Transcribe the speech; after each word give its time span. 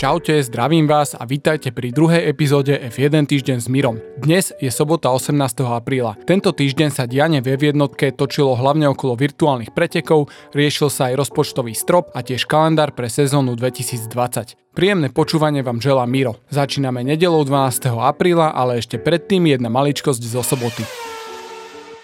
Čaute, 0.00 0.40
zdravím 0.40 0.88
vás 0.88 1.12
a 1.12 1.28
vítajte 1.28 1.76
pri 1.76 1.92
druhej 1.92 2.24
epizóde 2.24 2.72
F1 2.72 3.28
týždeň 3.28 3.60
s 3.60 3.68
Mirom. 3.68 4.00
Dnes 4.16 4.48
je 4.56 4.72
sobota 4.72 5.12
18. 5.12 5.36
apríla. 5.60 6.16
Tento 6.24 6.56
týždeň 6.56 6.88
sa 6.88 7.04
dianie 7.04 7.44
v 7.44 7.52
jednotke 7.60 8.08
točilo 8.08 8.56
hlavne 8.56 8.88
okolo 8.88 9.12
virtuálnych 9.12 9.76
pretekov, 9.76 10.32
riešil 10.56 10.88
sa 10.88 11.12
aj 11.12 11.20
rozpočtový 11.20 11.76
strop 11.76 12.16
a 12.16 12.24
tiež 12.24 12.48
kalendár 12.48 12.96
pre 12.96 13.12
sezónu 13.12 13.60
2020. 13.60 14.56
Príjemné 14.72 15.12
počúvanie 15.12 15.60
vám 15.60 15.84
želá 15.84 16.08
Miro. 16.08 16.40
Začíname 16.48 17.04
nedelou 17.04 17.44
12. 17.44 17.92
apríla, 17.92 18.56
ale 18.56 18.80
ešte 18.80 18.96
predtým 18.96 19.52
jedna 19.52 19.68
maličkosť 19.68 20.22
zo 20.24 20.40
soboty. 20.40 20.80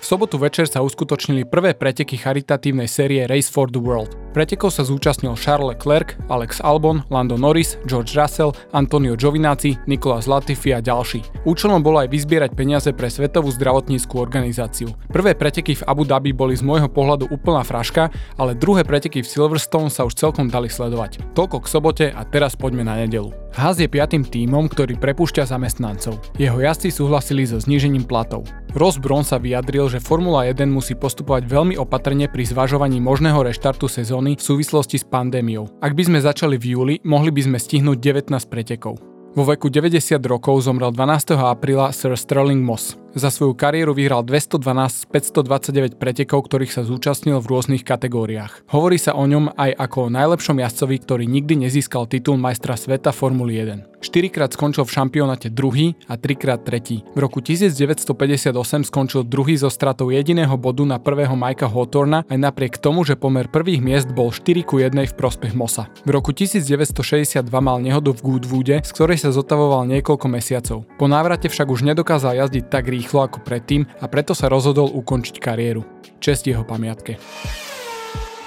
Sobotu 0.07 0.39
večer 0.39 0.71
sa 0.71 0.87
uskutočnili 0.87 1.51
prvé 1.51 1.75
preteky 1.75 2.15
charitatívnej 2.15 2.87
série 2.87 3.27
Race 3.27 3.51
for 3.51 3.67
the 3.67 3.83
World. 3.83 4.26
Pretekov 4.37 4.69
sa 4.69 4.85
zúčastnil 4.85 5.33
Charles 5.33 5.73
Leclerc, 5.73 6.13
Alex 6.29 6.61
Albon, 6.61 7.01
Lando 7.09 7.41
Norris, 7.41 7.81
George 7.89 8.13
Russell, 8.13 8.53
Antonio 8.77 9.17
Giovinazzi, 9.17 9.81
Nicolas 9.89 10.29
Latifi 10.29 10.77
a 10.77 10.85
ďalší. 10.85 11.25
Účelom 11.49 11.81
bolo 11.81 12.05
aj 12.05 12.13
vyzbierať 12.13 12.53
peniaze 12.53 12.93
pre 12.93 13.09
Svetovú 13.09 13.49
zdravotníckú 13.49 14.21
organizáciu. 14.21 14.93
Prvé 15.09 15.33
preteky 15.33 15.81
v 15.81 15.87
Abu 15.89 16.05
Dhabi 16.05 16.37
boli 16.37 16.53
z 16.53 16.61
môjho 16.61 16.93
pohľadu 16.93 17.33
úplná 17.33 17.65
fraška, 17.65 18.13
ale 18.37 18.53
druhé 18.53 18.85
preteky 18.85 19.25
v 19.25 19.31
Silverstone 19.33 19.89
sa 19.89 20.05
už 20.05 20.13
celkom 20.13 20.53
dali 20.53 20.69
sledovať. 20.69 21.33
Toľko 21.33 21.65
k 21.65 21.71
sobote 21.73 22.07
a 22.13 22.21
teraz 22.29 22.61
poďme 22.61 22.85
na 22.85 23.01
nedelu. 23.01 23.33
Haas 23.57 23.81
je 23.81 23.89
piatým 23.89 24.21
tímom, 24.21 24.69
ktorý 24.69 25.01
prepúšťa 25.01 25.49
zamestnancov. 25.49 26.21
Jeho 26.37 26.61
jazdci 26.61 26.93
súhlasili 26.93 27.49
so 27.49 27.57
znížením 27.57 28.05
platov. 28.05 28.45
Ross 28.77 29.01
Brown 29.01 29.25
sa 29.25 29.41
vyjadril, 29.41 29.89
že 29.89 30.05
Formula 30.05 30.45
1 30.45 30.69
musí 30.69 30.93
postupovať 30.93 31.49
veľmi 31.49 31.81
opatrne 31.81 32.29
pri 32.29 32.45
zvažovaní 32.45 33.01
možného 33.01 33.41
reštartu 33.41 33.89
sezóny 33.89 34.26
sezóny 34.27 34.35
v 34.35 34.43
súvislosti 34.43 34.97
s 34.99 35.07
pandémiou. 35.07 35.71
Ak 35.79 35.95
by 35.95 36.03
sme 36.03 36.19
začali 36.19 36.59
v 36.59 36.75
júli, 36.75 36.95
mohli 37.07 37.31
by 37.31 37.43
sme 37.47 37.59
stihnúť 37.63 38.27
19 38.27 38.51
pretekov. 38.51 38.99
Vo 39.37 39.45
veku 39.45 39.71
90 39.71 40.19
rokov 40.27 40.67
zomrel 40.67 40.91
12. 40.91 41.39
apríla 41.39 41.95
Sir 41.95 42.17
Sterling 42.19 42.65
Moss. 42.65 42.99
Za 43.17 43.33
svoju 43.33 43.57
kariéru 43.57 43.97
vyhral 43.97 44.21
212 44.21 44.61
z 44.93 45.05
529 45.09 45.97
pretekov, 45.97 46.45
ktorých 46.53 46.69
sa 46.69 46.85
zúčastnil 46.85 47.41
v 47.41 47.49
rôznych 47.49 47.81
kategóriách. 47.81 48.69
Hovorí 48.69 49.01
sa 49.01 49.17
o 49.17 49.25
ňom 49.25 49.57
aj 49.57 49.73
ako 49.73 50.13
o 50.13 50.13
najlepšom 50.13 50.61
jazdcovi, 50.61 51.01
ktorý 51.01 51.25
nikdy 51.25 51.65
nezískal 51.65 52.05
titul 52.13 52.37
majstra 52.37 52.77
sveta 52.77 53.17
Formuly 53.17 53.57
1. 53.57 53.97
4 54.05 54.29
krát 54.29 54.53
skončil 54.53 54.85
v 54.85 54.93
šampionáte 54.93 55.49
druhý 55.49 55.97
a 56.07 56.21
3 56.21 56.37
krát 56.37 56.61
tretí. 56.61 57.03
V 57.17 57.25
roku 57.25 57.41
1958 57.41 58.53
skončil 58.85 59.25
druhý 59.25 59.57
zo 59.57 59.73
stratou 59.73 60.13
jediného 60.13 60.53
bodu 60.61 60.85
na 60.85 61.01
prvého 61.01 61.33
Mikea 61.33 61.73
Hawthorna 61.73 62.23
aj 62.29 62.37
napriek 62.39 62.77
tomu, 62.77 63.03
že 63.03 63.17
pomer 63.17 63.49
prvých 63.49 63.81
miest 63.81 64.13
bol 64.13 64.29
4 64.29 64.61
ku 64.63 64.77
1 64.79 64.93
v 64.93 65.15
prospech 65.17 65.57
Mosa. 65.57 65.89
V 66.05 66.13
roku 66.13 66.37
1962 66.37 67.41
mal 67.65 67.81
nehodu 67.81 68.13
v 68.13 68.21
Goodwoode, 68.21 68.85
z 68.85 68.91
ktorej 68.93 69.19
sa 69.25 69.33
zotavoval 69.33 69.89
niekoľko 69.89 70.27
mesiacov. 70.29 70.85
Po 71.01 71.07
návrate 71.09 71.49
však 71.49 71.67
už 71.67 71.89
nedokázal 71.89 72.37
jazdiť 72.45 72.69
tak 72.69 72.87
rýchlo 72.87 73.06
rýchlo 73.07 73.23
ako 73.23 73.39
predtým 73.47 73.87
a 74.03 74.11
preto 74.11 74.35
sa 74.35 74.51
rozhodol 74.51 74.91
ukončiť 74.91 75.39
kariéru. 75.39 75.87
Čest 76.19 76.51
jeho 76.51 76.67
pamiatke. 76.67 77.23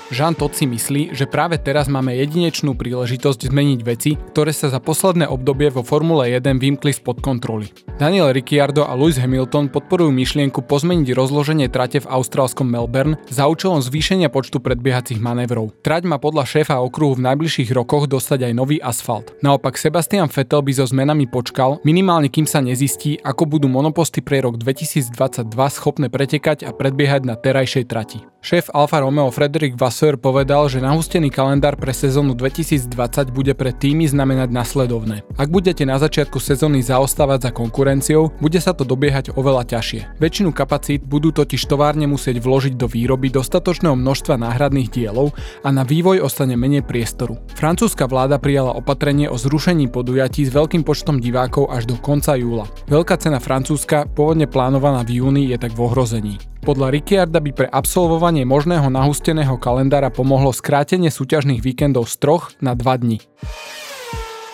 Jean 0.09 0.33
Todt 0.33 0.57
si 0.57 0.65
myslí, 0.65 1.13
že 1.13 1.29
práve 1.29 1.61
teraz 1.61 1.85
máme 1.85 2.17
jedinečnú 2.17 2.73
príležitosť 2.73 3.45
zmeniť 3.45 3.79
veci, 3.85 4.17
ktoré 4.17 4.49
sa 4.49 4.73
za 4.73 4.81
posledné 4.81 5.29
obdobie 5.29 5.69
vo 5.69 5.85
Formule 5.85 6.33
1 6.33 6.57
vymkli 6.57 6.89
spod 6.89 7.21
kontroly. 7.21 7.69
Daniel 8.02 8.33
Ricciardo 8.33 8.89
a 8.89 8.97
Lewis 8.97 9.21
Hamilton 9.21 9.69
podporujú 9.69 10.09
myšlienku 10.09 10.65
pozmeniť 10.65 11.13
rozloženie 11.13 11.69
trate 11.69 12.02
v 12.02 12.09
austrálskom 12.09 12.65
Melbourne 12.65 13.21
za 13.30 13.45
účelom 13.45 13.85
zvýšenia 13.85 14.33
počtu 14.33 14.57
predbiehacích 14.57 15.21
manévrov. 15.21 15.77
Trať 15.85 16.09
má 16.09 16.17
podľa 16.17 16.49
šéfa 16.49 16.81
okruhu 16.81 17.21
v 17.21 17.30
najbližších 17.30 17.69
rokoch 17.69 18.09
dostať 18.09 18.49
aj 18.49 18.53
nový 18.57 18.77
asfalt. 18.81 19.37
Naopak 19.45 19.77
Sebastian 19.77 20.25
Vettel 20.25 20.65
by 20.65 20.73
so 20.73 20.89
zmenami 20.89 21.30
počkal, 21.30 21.77
minimálne 21.86 22.33
kým 22.33 22.49
sa 22.49 22.65
nezistí, 22.65 23.21
ako 23.21 23.45
budú 23.45 23.69
monoposty 23.69 24.25
pre 24.25 24.42
rok 24.42 24.58
2022 24.58 25.14
schopné 25.53 26.09
pretekať 26.09 26.65
a 26.65 26.73
predbiehať 26.73 27.30
na 27.30 27.37
terajšej 27.37 27.86
trati. 27.86 28.29
Šéf 28.39 28.72
Alfa 28.72 29.04
Romeo 29.04 29.27
Frederick 29.36 29.76
Vasseur 29.76 30.16
povedal, 30.16 30.72
že 30.72 30.80
nahustený 30.80 31.27
kalendár 31.27 31.76
pre 31.76 31.92
sezónu 31.92 32.32
2020 32.32 33.36
bude 33.36 33.52
pre 33.52 33.76
týmy 33.76 34.08
znamenať 34.08 34.48
nasledovné. 34.48 35.27
Ak 35.36 35.52
budete 35.52 35.83
na 35.83 36.00
začiatku 36.00 36.39
sezóny 36.39 36.80
zaostávať 36.80 37.45
za 37.45 37.52
konkurenciou, 37.52 38.32
bude 38.39 38.64
sa 38.64 38.72
to 38.72 38.88
dobiehať 38.88 39.36
oveľa 39.36 39.67
ťažšie. 39.76 40.23
Väčšinu 40.23 40.55
kapacít 40.55 41.04
budú 41.04 41.36
totiž 41.36 41.60
továrne 41.67 42.08
musieť 42.08 42.39
vložiť 42.39 42.80
do 42.80 42.88
výroby 42.88 43.28
dostatočného 43.28 43.99
množstva 43.99 44.39
náhradných 44.39 44.88
dielov 44.88 45.36
a 45.60 45.76
na 45.76 45.83
vývoj 45.83 46.23
ostane 46.23 46.55
menej 46.55 46.88
priestoru. 46.88 47.36
Francúzska 47.60 48.08
vláda 48.08 48.39
prijala 48.39 48.72
opatrenie 48.72 49.28
o 49.28 49.36
zrušení 49.36 49.92
podujatí 49.92 50.48
s 50.48 50.55
veľkým 50.55 50.88
počtom 50.88 51.20
divákov 51.20 51.67
až 51.76 51.92
do 51.92 51.99
konca 51.99 52.39
júla. 52.39 52.72
Veľká 52.88 53.20
cena 53.20 53.44
Francúzska, 53.44 54.08
pôvodne 54.08 54.48
plánovaná 54.48 55.04
v 55.04 55.20
júni, 55.20 55.52
je 55.52 55.60
tak 55.60 55.76
v 55.76 55.83
ohrození. 55.83 56.39
Podľa 56.59 56.92
Ricciarda 56.92 57.39
by 57.39 57.52
pre 57.55 57.67
absolvovanie 57.71 58.43
možného 58.43 58.92
nahusteného 58.92 59.55
kalendára 59.55 60.11
pomohlo 60.11 60.52
skrátenie 60.52 61.08
súťažných 61.08 61.64
víkendov 61.64 62.11
z 62.11 62.20
troch 62.20 62.52
na 62.59 62.75
2 62.75 62.83
dni. 62.99 63.17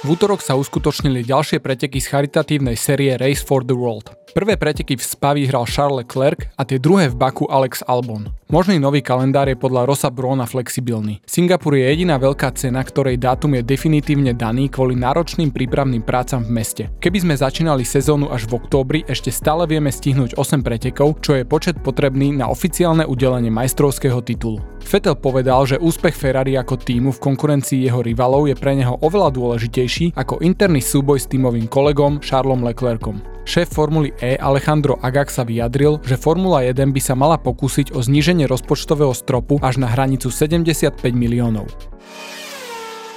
V 0.06 0.14
útorok 0.14 0.38
sa 0.46 0.54
uskutočnili 0.54 1.26
ďalšie 1.26 1.58
preteky 1.66 1.98
z 1.98 2.14
charitatívnej 2.14 2.78
série 2.78 3.18
Race 3.18 3.42
for 3.42 3.66
the 3.66 3.74
World. 3.74 4.14
Prvé 4.38 4.54
preteky 4.54 4.94
v 4.94 5.02
Spa 5.02 5.34
vyhral 5.34 5.66
Charles 5.66 6.06
Leclerc 6.06 6.46
a 6.54 6.62
tie 6.62 6.78
druhé 6.78 7.10
v 7.10 7.18
Baku 7.18 7.50
Alex 7.50 7.82
Albon. 7.90 8.30
Možný 8.56 8.80
nový 8.80 9.04
kalendár 9.04 9.52
je 9.52 9.60
podľa 9.60 9.84
Rosa 9.84 10.08
Brona 10.08 10.48
flexibilný. 10.48 11.20
Singapur 11.28 11.76
je 11.76 11.92
jediná 11.92 12.16
veľká 12.16 12.56
cena, 12.56 12.88
ktorej 12.88 13.20
dátum 13.20 13.52
je 13.60 13.68
definitívne 13.68 14.32
daný 14.32 14.72
kvôli 14.72 14.96
náročným 14.96 15.52
prípravným 15.52 16.00
prácam 16.00 16.40
v 16.40 16.56
meste. 16.56 16.84
Keby 17.04 17.20
sme 17.20 17.36
začínali 17.36 17.84
sezónu 17.84 18.32
až 18.32 18.48
v 18.48 18.56
októbri, 18.56 19.00
ešte 19.12 19.28
stále 19.28 19.68
vieme 19.68 19.92
stihnúť 19.92 20.40
8 20.40 20.64
pretekov, 20.64 21.20
čo 21.20 21.36
je 21.36 21.44
počet 21.44 21.76
potrebný 21.84 22.32
na 22.32 22.48
oficiálne 22.48 23.04
udelenie 23.04 23.52
majstrovského 23.52 24.24
titulu. 24.24 24.64
Vettel 24.88 25.20
povedal, 25.20 25.68
že 25.68 25.76
úspech 25.76 26.16
Ferrari 26.16 26.56
ako 26.56 26.80
týmu 26.80 27.12
v 27.12 27.24
konkurencii 27.28 27.84
jeho 27.92 28.00
rivalov 28.00 28.48
je 28.48 28.56
pre 28.56 28.72
neho 28.72 28.96
oveľa 29.04 29.36
dôležitejší 29.36 30.16
ako 30.16 30.40
interný 30.40 30.80
súboj 30.80 31.20
s 31.20 31.28
týmovým 31.28 31.68
kolegom 31.68 32.24
Charlesom 32.24 32.64
Leclercom. 32.64 33.35
Šéf 33.46 33.70
Formuly 33.70 34.10
E 34.18 34.42
Alejandro 34.42 34.98
Agag 35.06 35.30
sa 35.30 35.46
vyjadril, 35.46 36.02
že 36.02 36.18
Formula 36.18 36.66
1 36.66 36.90
by 36.90 36.98
sa 36.98 37.14
mala 37.14 37.38
pokúsiť 37.38 37.94
o 37.94 38.02
zníženie 38.02 38.50
rozpočtového 38.50 39.14
stropu 39.14 39.62
až 39.62 39.78
na 39.78 39.86
hranicu 39.86 40.34
75 40.34 40.98
miliónov. 41.14 41.70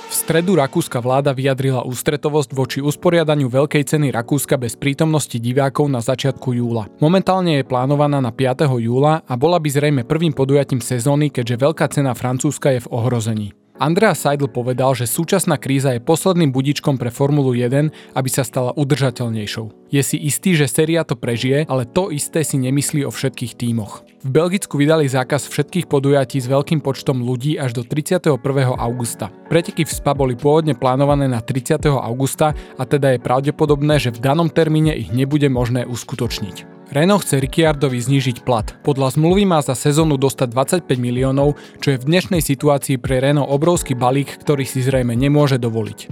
V 0.09 0.15
stredu 0.17 0.57
rakúska 0.57 1.05
vláda 1.05 1.37
vyjadrila 1.37 1.85
ústretovosť 1.85 2.57
voči 2.57 2.79
usporiadaniu 2.81 3.53
Veľkej 3.53 3.93
ceny 3.93 4.09
Rakúska 4.09 4.57
bez 4.57 4.73
prítomnosti 4.73 5.37
divákov 5.37 5.89
na 5.89 6.01
začiatku 6.01 6.57
júla. 6.57 6.89
Momentálne 6.97 7.61
je 7.61 7.69
plánovaná 7.69 8.21
na 8.21 8.33
5. 8.33 8.69
júla 8.81 9.21
a 9.25 9.35
bola 9.37 9.61
by 9.61 9.69
zrejme 9.69 10.03
prvým 10.09 10.33
podujatím 10.33 10.81
sezóny, 10.81 11.29
keďže 11.29 11.61
Veľká 11.61 11.93
cena 11.93 12.17
Francúzska 12.17 12.73
je 12.73 12.81
v 12.85 12.91
ohrození. 12.93 13.49
Andrea 13.79 14.11
Seidel 14.11 14.51
povedal, 14.51 14.91
že 14.99 15.07
súčasná 15.07 15.55
kríza 15.55 15.95
je 15.95 16.03
posledným 16.03 16.51
budičkom 16.51 16.99
pre 16.99 17.15
Formulu 17.15 17.55
1, 17.55 17.95
aby 18.19 18.27
sa 18.27 18.43
stala 18.43 18.75
udržateľnejšou. 18.75 19.95
Je 19.95 20.03
si 20.03 20.19
istý, 20.19 20.59
že 20.59 20.67
séria 20.67 21.07
to 21.07 21.15
prežije, 21.15 21.63
ale 21.71 21.87
to 21.87 22.11
isté 22.11 22.43
si 22.43 22.59
nemyslí 22.59 23.07
o 23.07 23.15
všetkých 23.15 23.55
tímoch. 23.55 24.03
V 24.27 24.35
Belgicku 24.35 24.75
vydali 24.75 25.07
zákaz 25.07 25.47
všetkých 25.47 25.87
podujatí 25.87 26.43
s 26.43 26.51
veľkým 26.51 26.83
počtom 26.83 27.23
ľudí 27.23 27.55
až 27.55 27.79
do 27.79 27.87
31. 27.87 28.35
augusta. 28.75 29.31
Preteky 29.47 29.87
v 29.87 29.95
SPA 29.95 30.11
boli 30.11 30.35
pôvodne 30.35 30.75
plánované 30.75 31.31
na 31.31 31.39
30. 31.39 31.79
augusta 31.87 32.59
a 32.75 32.83
teda 32.83 33.15
je 33.15 33.23
pravdepodobné, 33.23 34.03
že 34.03 34.11
v 34.11 34.19
danom 34.19 34.51
termíne 34.51 34.91
ich 34.99 35.15
nebude 35.15 35.47
možné 35.47 35.87
uskutočniť. 35.87 36.78
Renault 36.89 37.21
chce 37.21 37.37
Ricciardovi 37.37 38.01
znížiť 38.01 38.49
plat. 38.49 38.65
Podľa 38.81 39.21
zmluvy 39.21 39.45
má 39.45 39.61
za 39.61 39.77
sezónu 39.77 40.17
dostať 40.17 40.49
25 40.89 40.97
miliónov, 40.97 41.61
čo 41.85 41.93
je 41.93 42.01
v 42.01 42.09
dnešnej 42.09 42.41
situácii 42.41 42.97
pre 42.97 43.21
Renault 43.21 43.53
obrovský 43.53 43.93
balík, 43.93 44.41
ktorý 44.41 44.65
si 44.65 44.81
zrejme 44.81 45.13
nemôže 45.13 45.61
dovoliť. 45.61 46.09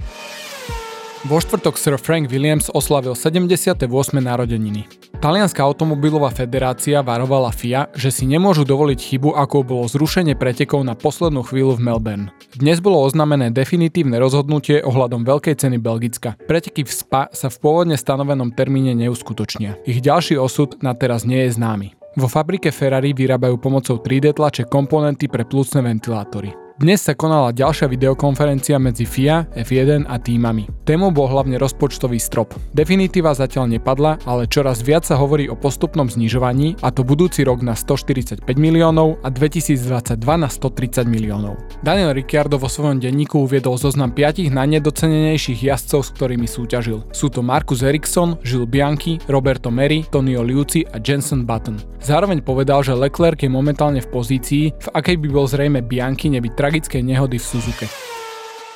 Vo 1.27 1.43
štvrtok 1.43 1.75
Sir 1.75 1.99
Frank 1.99 2.31
Williams 2.31 2.71
oslavil 2.71 3.11
78. 3.11 3.83
narodeniny. 4.15 4.87
Talianská 5.19 5.59
automobilová 5.59 6.31
federácia 6.31 7.03
varovala 7.03 7.51
FIA, 7.51 7.91
že 7.91 8.15
si 8.15 8.23
nemôžu 8.23 8.63
dovoliť 8.63 8.95
chybu, 8.95 9.35
ako 9.35 9.67
bolo 9.67 9.83
zrušenie 9.91 10.39
pretekov 10.39 10.87
na 10.87 10.95
poslednú 10.95 11.43
chvíľu 11.43 11.75
v 11.75 11.83
Melbourne. 11.83 12.31
Dnes 12.55 12.79
bolo 12.79 13.03
oznamené 13.03 13.51
definitívne 13.51 14.15
rozhodnutie 14.23 14.79
ohľadom 14.87 15.27
veľkej 15.27 15.59
ceny 15.59 15.83
Belgicka. 15.83 16.39
Preteky 16.47 16.87
v 16.87 16.95
SPA 16.95 17.27
sa 17.35 17.51
v 17.51 17.59
pôvodne 17.59 17.99
stanovenom 17.99 18.55
termíne 18.55 18.95
neuskutočnia. 18.95 19.83
Ich 19.83 19.99
ďalší 19.99 20.39
osud 20.39 20.79
na 20.79 20.95
teraz 20.95 21.27
nie 21.27 21.43
je 21.43 21.59
známy. 21.59 21.91
Vo 22.15 22.31
fabrike 22.31 22.71
Ferrari 22.71 23.11
vyrábajú 23.11 23.59
pomocou 23.59 23.99
3D 23.99 24.31
tlače 24.31 24.63
komponenty 24.63 25.27
pre 25.27 25.43
plúcne 25.43 25.83
ventilátory. 25.83 26.66
Dnes 26.77 27.01
sa 27.01 27.17
konala 27.17 27.57
ďalšia 27.57 27.89
videokonferencia 27.89 28.77
medzi 28.77 29.09
FIA, 29.09 29.49
F1 29.65 30.05
a 30.05 30.21
týmami. 30.21 30.69
Témou 30.85 31.09
bol 31.09 31.25
hlavne 31.25 31.57
rozpočtový 31.57 32.21
strop. 32.21 32.53
Definitíva 32.69 33.33
zatiaľ 33.33 33.65
nepadla, 33.65 34.21
ale 34.29 34.45
čoraz 34.45 34.85
viac 34.85 35.01
sa 35.01 35.17
hovorí 35.17 35.49
o 35.49 35.57
postupnom 35.57 36.05
znižovaní, 36.05 36.77
a 36.85 36.93
to 36.93 37.01
budúci 37.01 37.41
rok 37.49 37.65
na 37.65 37.73
145 37.73 38.45
miliónov 38.61 39.17
a 39.25 39.33
2022 39.33 40.21
na 40.21 40.45
130 40.45 41.09
miliónov. 41.09 41.57
Daniel 41.81 42.13
Ricciardo 42.13 42.61
vo 42.61 42.69
svojom 42.69 43.01
denníku 43.01 43.49
uviedol 43.49 43.81
zoznam 43.81 44.13
5 44.13 44.45
najnedocenenejších 44.53 45.73
jazdcov, 45.73 46.05
s 46.05 46.13
ktorými 46.13 46.45
súťažil. 46.45 47.09
Sú 47.09 47.33
to 47.33 47.41
Marcus 47.41 47.81
Ericsson, 47.81 48.37
Jules 48.45 48.69
Bianchi, 48.69 49.17
Roberto 49.25 49.73
Meri, 49.73 50.05
Tonio 50.13 50.45
Liuci 50.45 50.85
a 50.93 51.01
Jensen 51.01 51.41
Button. 51.41 51.81
Zároveň 52.05 52.45
povedal, 52.45 52.85
že 52.85 52.93
Leclerc 52.93 53.41
je 53.41 53.49
momentálne 53.49 53.97
v 53.97 54.11
pozícii, 54.13 54.77
v 54.77 54.87
akej 54.93 55.17
by 55.17 55.27
bol 55.33 55.49
zrejme 55.49 55.81
Bianchi 55.81 56.29
nebyť 56.29 56.66
tragickej 56.67 56.99
nehody 56.99 57.39
v 57.39 57.47
Suzuke. 57.47 57.87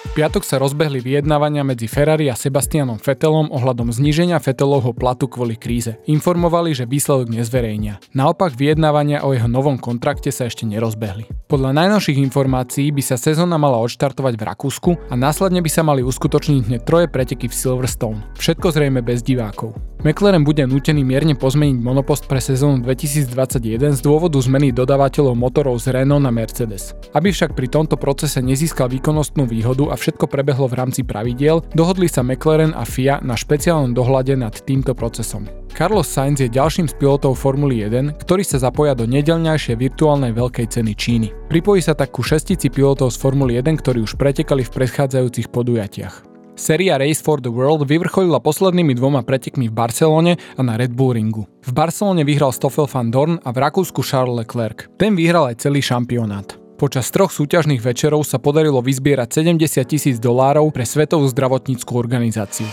V 0.01 0.17
piatok 0.17 0.47
sa 0.47 0.57
rozbehli 0.57 1.03
vyjednávania 1.03 1.61
medzi 1.67 1.91
Ferrari 1.91 2.31
a 2.31 2.39
Sebastianom 2.39 3.03
Fetelom 3.03 3.51
ohľadom 3.51 3.91
zníženia 3.91 4.39
Fetelovho 4.39 4.95
platu 4.95 5.27
kvôli 5.27 5.59
kríze. 5.59 5.99
Informovali, 6.07 6.71
že 6.71 6.88
výsledok 6.88 7.29
nezverejnia. 7.29 7.99
Naopak 8.15 8.55
vyjednávania 8.55 9.27
o 9.27 9.35
jeho 9.35 9.51
novom 9.51 9.75
kontrakte 9.75 10.31
sa 10.31 10.47
ešte 10.47 10.63
nerozbehli. 10.65 11.27
Podľa 11.51 11.75
najnovších 11.75 12.17
informácií 12.23 12.95
by 12.95 13.03
sa 13.03 13.19
sezóna 13.19 13.59
mala 13.59 13.77
odštartovať 13.83 14.39
v 14.39 14.43
Rakúsku 14.47 14.91
a 15.11 15.13
následne 15.19 15.59
by 15.59 15.69
sa 15.69 15.83
mali 15.83 15.99
uskutočniť 16.01 16.61
hneď 16.71 16.81
troje 16.88 17.05
preteky 17.11 17.51
v 17.51 17.59
Silverstone. 17.59 18.23
Všetko 18.39 18.71
zrejme 18.71 19.03
bez 19.03 19.19
divákov. 19.21 19.75
McLaren 20.01 20.42
bude 20.42 20.65
nútený 20.65 21.06
mierne 21.06 21.38
pozmeniť 21.38 21.77
monopost 21.77 22.25
pre 22.25 22.42
sezónu 22.42 22.81
2021 22.81 23.94
z 23.94 24.01
dôvodu 24.01 24.42
zmeny 24.42 24.74
dodávateľov 24.74 25.38
motorov 25.38 25.77
z 25.77 25.94
Renault 25.94 26.25
na 26.25 26.33
Mercedes. 26.33 26.98
Aby 27.13 27.30
však 27.30 27.53
pri 27.53 27.69
tomto 27.69 28.01
procese 28.01 28.42
nezískal 28.42 28.89
výkonnostnú 28.89 29.45
výhodu 29.45 29.94
a 29.94 29.95
všetko 29.95 30.25
prebehlo 30.25 30.65
v 30.65 30.81
rámci 30.81 31.06
pravidiel, 31.06 31.62
dohodli 31.77 32.09
sa 32.09 32.25
McLaren 32.25 32.74
a 32.74 32.81
FIA 32.81 33.21
na 33.21 33.38
špeciálnom 33.38 33.94
dohľade 33.94 34.33
nad 34.42 34.57
týmto 34.65 34.98
procesom. 34.98 35.45
Carlos 35.69 36.09
Sainz 36.09 36.42
je 36.42 36.50
ďalším 36.50 36.89
z 36.89 36.98
pilotov 36.98 37.38
Formuly 37.38 37.86
1, 37.86 38.25
ktorí 38.25 38.42
sa 38.42 38.57
zapoja 38.57 38.98
do 38.98 39.06
nedelňajšej 39.06 39.77
virtuálnej 39.77 40.33
veľkej 40.33 40.65
ceny 40.65 40.98
Číny. 40.98 41.30
Pripojí 41.45 41.77
sa 41.77 41.94
tak 41.94 42.09
ku 42.09 42.25
šestici 42.25 42.74
pilotov 42.74 43.13
z 43.13 43.21
Formuly 43.21 43.62
1, 43.62 43.77
ktorí 43.77 44.01
už 44.01 44.18
pretekali 44.18 44.65
v 44.65 44.74
predchádzajúcich 44.81 45.53
podujatiach. 45.53 46.30
Séria 46.61 46.93
Race 47.01 47.25
for 47.25 47.41
the 47.41 47.49
World 47.49 47.89
vyvrcholila 47.89 48.37
poslednými 48.37 48.93
dvoma 48.93 49.25
pretekmi 49.25 49.65
v 49.65 49.73
Barcelone 49.73 50.37
a 50.37 50.61
na 50.61 50.77
Red 50.77 50.93
Bull 50.93 51.17
ringu. 51.17 51.49
V 51.65 51.73
Barcelone 51.73 52.21
vyhral 52.21 52.53
Stoffel 52.53 52.85
van 52.85 53.09
Dorn 53.09 53.41
a 53.41 53.49
v 53.49 53.65
Rakúsku 53.65 54.05
Charles 54.05 54.45
Leclerc. 54.45 54.85
Ten 54.93 55.17
vyhral 55.17 55.49
aj 55.49 55.65
celý 55.65 55.81
šampionát. 55.81 56.53
Počas 56.77 57.09
troch 57.09 57.33
súťažných 57.33 57.81
večerov 57.81 58.21
sa 58.29 58.37
podarilo 58.37 58.77
vyzbierať 58.77 59.41
70 59.41 59.89
tisíc 59.89 60.21
dolárov 60.21 60.69
pre 60.69 60.85
Svetovú 60.85 61.25
zdravotníckú 61.33 61.97
organizáciu. 61.97 62.69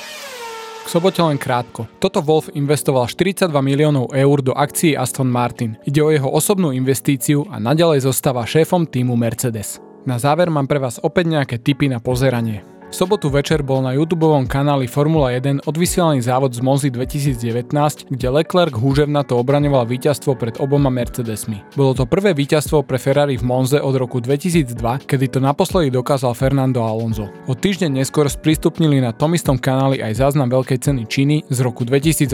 K 0.85 0.87
sobote 0.93 1.25
len 1.25 1.41
krátko. 1.41 1.89
Toto 1.97 2.21
Wolf 2.21 2.53
investoval 2.53 3.09
42 3.09 3.49
miliónov 3.65 4.13
eur 4.13 4.45
do 4.45 4.53
akcií 4.53 5.01
Aston 5.01 5.33
Martin. 5.33 5.81
Ide 5.89 6.05
o 6.05 6.13
jeho 6.13 6.29
osobnú 6.29 6.77
investíciu 6.77 7.49
a 7.49 7.57
naďalej 7.57 8.05
zostáva 8.05 8.45
šéfom 8.45 8.85
týmu 8.85 9.17
Mercedes. 9.17 9.81
Na 10.05 10.21
záver 10.21 10.53
mám 10.53 10.69
pre 10.69 10.77
vás 10.77 11.01
opäť 11.01 11.33
nejaké 11.33 11.57
tipy 11.57 11.89
na 11.89 12.05
pozeranie. 12.05 12.78
V 12.89 12.97
sobotu 12.97 13.29
večer 13.29 13.61
bol 13.61 13.85
na 13.85 13.93
YouTube 13.93 14.25
kanáli 14.49 14.89
Formula 14.89 15.29
1 15.37 15.69
odvysielaný 15.69 16.25
závod 16.25 16.57
z 16.57 16.65
Monzy 16.65 16.89
2019, 16.89 17.69
kde 18.09 18.27
Leclerc 18.33 18.73
húževnato 18.73 19.37
obraňoval 19.37 19.85
víťazstvo 19.85 20.33
pred 20.33 20.57
oboma 20.57 20.89
Mercedesmi. 20.89 21.61
Bolo 21.77 21.93
to 21.93 22.09
prvé 22.09 22.33
víťazstvo 22.33 22.81
pre 22.89 22.97
Ferrari 22.97 23.37
v 23.37 23.45
Monze 23.45 23.77
od 23.77 23.93
roku 23.93 24.25
2002, 24.25 25.05
kedy 25.05 25.27
to 25.29 25.37
naposledy 25.37 25.93
dokázal 25.93 26.33
Fernando 26.33 26.81
Alonso. 26.81 27.29
O 27.45 27.53
týždeň 27.53 28.01
neskôr 28.01 28.25
sprístupnili 28.25 29.05
na 29.05 29.13
tom 29.13 29.37
istom 29.37 29.61
kanáli 29.61 30.01
aj 30.01 30.25
záznam 30.25 30.49
Veľkej 30.49 30.81
ceny 30.81 31.05
Číny 31.05 31.37
z 31.53 31.59
roku 31.61 31.85
2018. 31.85 32.33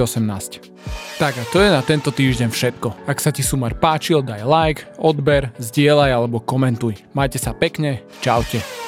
Tak 1.19 1.35
a 1.35 1.45
to 1.51 1.59
je 1.67 1.71
na 1.75 1.83
tento 1.83 2.15
týždeň 2.15 2.55
všetko. 2.55 3.11
Ak 3.11 3.19
sa 3.19 3.35
ti 3.35 3.43
sumar 3.43 3.75
páčil, 3.75 4.23
daj 4.23 4.47
like, 4.47 4.87
odber, 5.03 5.51
zdieľaj 5.59 6.15
alebo 6.15 6.39
komentuj. 6.39 6.95
Majte 7.11 7.43
sa 7.43 7.51
pekne, 7.51 8.07
čaute. 8.23 8.84